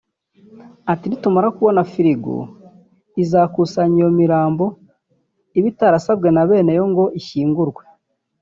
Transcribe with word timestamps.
Ati 0.91 1.05
“Nitumara 1.07 1.47
kubona 1.55 1.81
firigo 1.91 2.35
izakusanya 3.23 3.95
iyo 3.99 4.09
mirambo 4.19 4.65
iba 5.57 5.67
itasabwe 5.71 6.27
na 6.31 6.43
beneyo 6.49 6.83
ngo 6.91 7.03
ishyingurwe 7.19 7.81